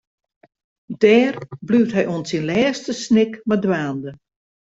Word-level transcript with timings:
Dêr 1.01 1.35
bliuwt 1.65 1.93
hy 1.95 2.03
oant 2.11 2.29
syn 2.31 2.45
lêste 2.49 2.91
snik 3.03 3.33
mei 3.47 3.59
dwaande. 3.63 4.11